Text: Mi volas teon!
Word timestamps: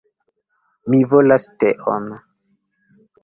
Mi 0.93 1.01
volas 1.11 1.45
teon! 1.63 2.09